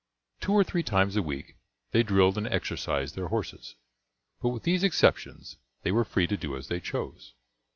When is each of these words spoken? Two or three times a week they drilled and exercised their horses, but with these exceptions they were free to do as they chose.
Two 0.39 0.53
or 0.53 0.63
three 0.63 0.81
times 0.81 1.15
a 1.15 1.21
week 1.21 1.57
they 1.91 2.01
drilled 2.01 2.35
and 2.35 2.47
exercised 2.47 3.13
their 3.13 3.27
horses, 3.27 3.75
but 4.41 4.49
with 4.49 4.63
these 4.63 4.83
exceptions 4.83 5.57
they 5.83 5.91
were 5.91 6.03
free 6.03 6.25
to 6.25 6.35
do 6.37 6.57
as 6.57 6.69
they 6.69 6.79
chose. 6.79 7.35